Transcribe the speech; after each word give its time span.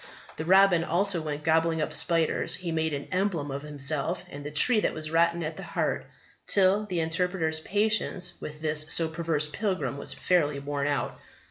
The 0.37 0.45
robin 0.45 0.83
also 0.83 1.21
when 1.21 1.43
gobbling 1.43 1.79
up 1.79 1.93
spiders 1.93 2.55
he 2.55 2.71
made 2.71 2.95
an 2.95 3.07
emblem 3.11 3.51
of 3.51 3.61
himself, 3.61 4.25
and 4.31 4.43
the 4.43 4.49
tree 4.49 4.79
that 4.79 4.95
was 4.95 5.11
rotten 5.11 5.43
at 5.43 5.57
the 5.57 5.61
heart, 5.61 6.07
till 6.47 6.87
the 6.87 6.99
Interpreter's 7.01 7.59
patience 7.59 8.41
with 8.41 8.61
this 8.63 8.87
so 8.91 9.07
perverse 9.07 9.47
pilgrim 9.47 9.99
was 9.99 10.15
fairly 10.15 10.57
worn 10.57 10.87
out. 10.87 11.19